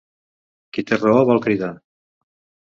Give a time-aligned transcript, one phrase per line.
[0.77, 1.71] Qui té raó vol cridar.